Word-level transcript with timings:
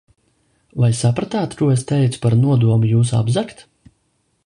Vai 0.83 0.89
sapratāt, 1.01 1.53
ko 1.61 1.69
es 1.75 1.85
teicu 1.91 2.25
par 2.25 2.37
nodomu 2.47 2.91
jūs 2.93 3.15
apzagt? 3.23 3.67